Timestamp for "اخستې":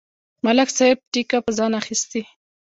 1.81-2.21